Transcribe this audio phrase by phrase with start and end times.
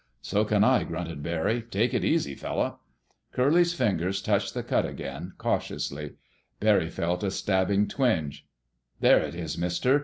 [0.23, 1.61] "So can I!" grunted Barry.
[1.61, 2.79] "Take it easy, fella!"
[3.33, 6.15] Curly's fingers touched the cut again, cautiously.
[6.59, 8.47] Barry felt a stabbing twinge.
[8.99, 9.99] "There it is, Mister!"